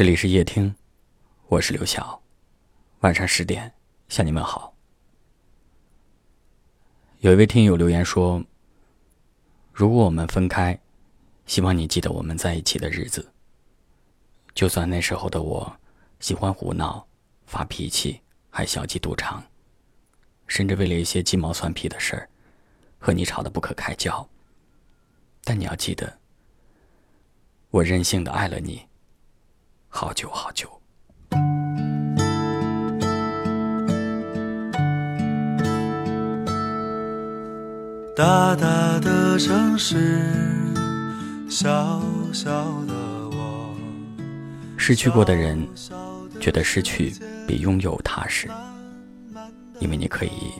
[0.00, 0.74] 这里是夜听，
[1.48, 2.22] 我是刘晓。
[3.00, 3.70] 晚上十点
[4.08, 4.74] 向你们好。
[7.18, 8.42] 有一位听友留言说
[9.74, 10.80] ：“如果我们分开，
[11.44, 13.30] 希望你记得我们在一起的日子。
[14.54, 15.70] 就算那时候的我
[16.18, 17.06] 喜欢胡闹、
[17.44, 19.44] 发脾气，还小鸡肚肠，
[20.46, 22.26] 甚至为了一些鸡毛蒜皮的事儿
[22.98, 24.26] 和你吵得不可开交。
[25.44, 26.18] 但你要记得，
[27.68, 28.80] 我任性的爱了你。”
[29.92, 30.66] 好久好久。
[38.16, 40.22] 大大的城市，
[41.50, 42.00] 小
[42.32, 42.50] 小
[42.86, 42.94] 的
[43.30, 43.74] 我。
[44.78, 45.68] 失去过的人，
[46.40, 47.12] 觉得失去
[47.46, 48.48] 比拥有踏实，
[49.80, 50.52] 因为你可以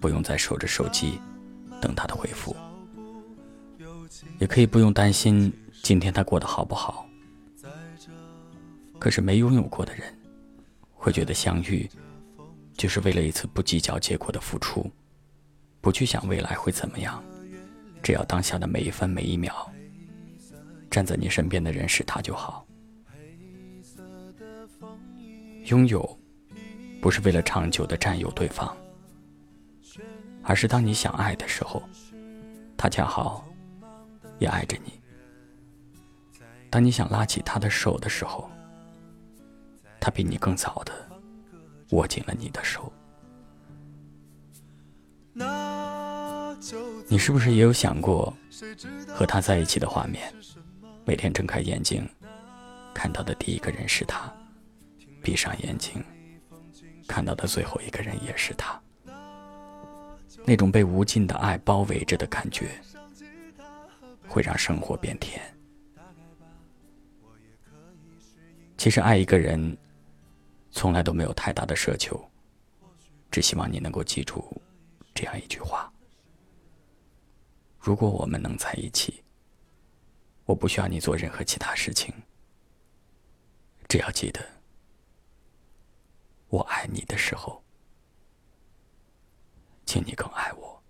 [0.00, 1.20] 不用再守着手机
[1.80, 2.56] 等他的回复，
[4.38, 5.52] 也可以不用担心
[5.82, 7.06] 今天他过得好不好。
[8.98, 10.18] 可是没拥有过的人，
[10.92, 11.88] 会觉得相遇，
[12.74, 14.90] 就是为了一次不计较结果的付出，
[15.80, 17.22] 不去想未来会怎么样，
[18.02, 19.70] 只要当下的每一分每一秒，
[20.90, 22.66] 站在你身边的人是他就好。
[25.64, 26.18] 拥有，
[27.00, 28.76] 不是为了长久的占有对方，
[30.42, 31.82] 而是当你想爱的时候，
[32.76, 33.46] 他恰好
[34.38, 34.90] 也爱着你；
[36.70, 38.50] 当你想拉起他的手的时候，
[40.00, 40.92] 他比你更早的
[41.90, 42.90] 握紧了你的手，
[47.06, 48.34] 你是不是也有想过
[49.08, 50.32] 和他在一起的画面？
[51.04, 52.08] 每天睁开眼睛
[52.94, 54.32] 看到的第一个人是他，
[55.22, 56.02] 闭上眼睛
[57.06, 58.80] 看到的最后一个人也是他，
[60.46, 62.70] 那种被无尽的爱包围着的感觉，
[64.28, 65.42] 会让生活变甜。
[68.78, 69.76] 其实爱一个人。
[70.80, 72.18] 从来都没有太大的奢求，
[73.30, 74.42] 只希望你能够记住
[75.12, 75.92] 这样一句话：
[77.78, 79.22] 如果我们能在一起，
[80.46, 82.14] 我不需要你做任何其他事情，
[83.90, 84.40] 只要记得
[86.48, 87.62] 我爱你的时候，
[89.84, 90.82] 请你更爱我。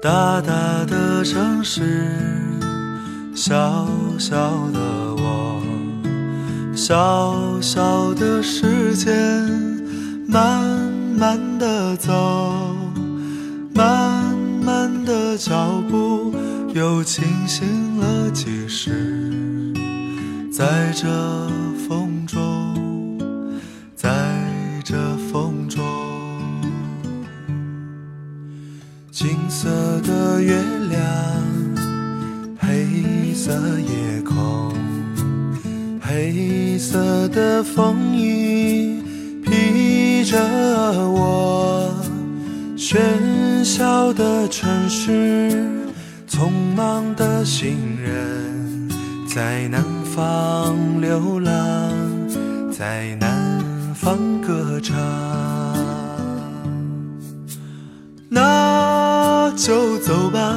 [0.00, 2.51] 大大的城市，
[3.34, 3.88] 小
[4.18, 4.36] 小
[4.72, 4.80] 的
[5.16, 5.62] 我，
[6.76, 9.12] 小小的时间，
[10.28, 10.62] 慢
[11.18, 12.12] 慢的走，
[13.74, 16.34] 慢慢的脚步，
[16.74, 19.72] 又清醒了几时，
[20.52, 21.08] 在这
[21.88, 23.18] 风中，
[23.96, 24.10] 在
[24.84, 24.94] 这
[25.32, 25.82] 风中。
[29.10, 29.68] 金色
[30.00, 31.00] 的月亮，
[33.32, 34.74] 黑色夜空，
[36.02, 39.02] 黑色的风衣
[39.42, 40.38] 披着
[41.08, 41.90] 我。
[42.76, 45.50] 喧嚣的城市，
[46.28, 48.90] 匆忙的行人，
[49.26, 51.90] 在南方流浪，
[52.70, 54.94] 在南方歌唱。
[58.28, 59.50] 那。
[59.54, 60.56] 就走吧，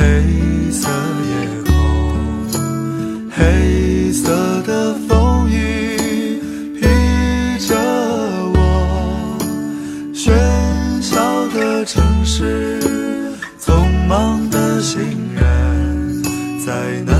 [0.00, 0.06] 黑
[0.72, 0.88] 色
[1.28, 1.32] 夜
[1.66, 1.70] 空，
[3.30, 6.40] 黑色的风雨
[6.80, 6.86] 披
[7.68, 7.76] 着
[8.54, 9.36] 我。
[10.14, 10.32] 喧
[11.02, 12.80] 嚣的城市，
[13.60, 15.02] 匆忙的行
[15.34, 16.22] 人，
[16.64, 17.19] 在那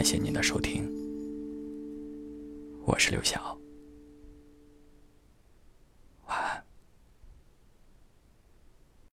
[0.00, 0.90] 感谢您的收听，
[2.86, 3.49] 我是刘晓。